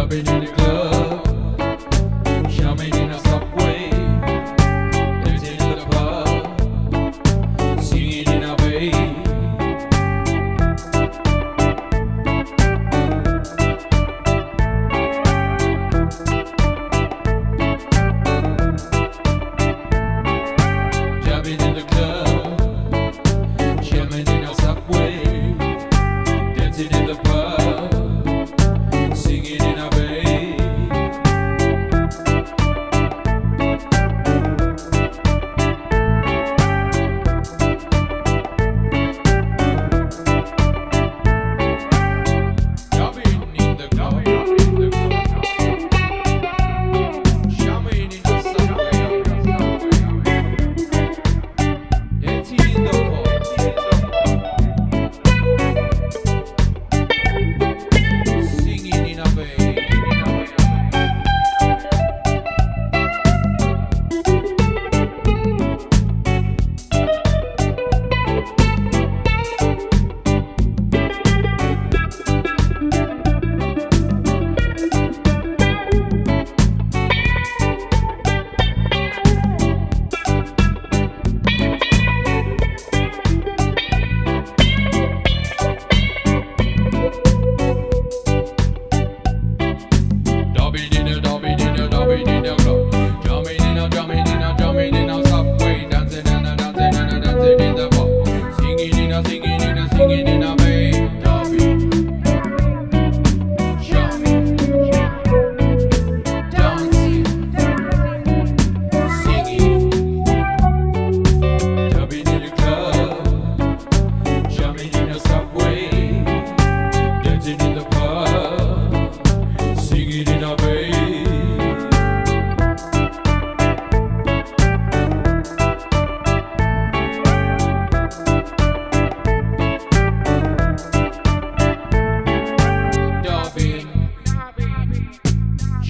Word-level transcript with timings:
clubbing 0.00 0.26
in 0.28 0.40
the 0.46 0.50
club, 0.52 1.26
jamming 2.48 2.94
in 2.94 3.10
a 3.10 3.18
subway, 3.18 3.90
dancing 5.22 5.60
in 5.60 5.70
the 5.76 5.84
pub, 5.90 6.28
singing 7.82 8.28
in 8.28 8.42
a 8.44 8.56
bay. 8.56 8.90
Jamming 21.24 21.60
in 21.60 21.74
the 21.74 21.84
club, 21.92 22.58
jamming 23.82 24.28
in 24.28 24.44
a 24.44 24.54
subway, 24.54 25.12
dancing 26.56 26.90
in 26.90 27.06
the 27.06 27.16
pub. 27.24 27.59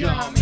jump. 0.01 0.40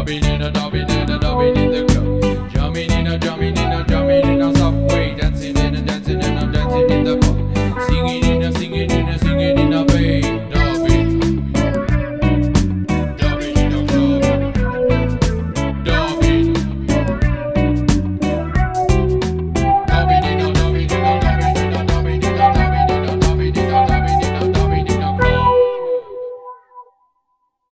Jumping 0.00 0.24
in 0.24 0.40
a, 0.40 0.50
jumping 0.50 0.88
in 0.88 1.10
a, 1.10 1.18
jumping 1.18 1.56
in 1.56 1.72
the 1.72 1.92
club. 1.92 2.50
Jumping 2.52 2.90
in 2.90 3.06
a, 3.06 3.18
jumping 3.18 3.54
in 3.54 3.70
a, 3.70 3.84
jumping 3.84 4.28
in 4.28 4.40
a. 4.40 4.59